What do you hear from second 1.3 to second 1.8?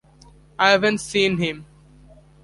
him.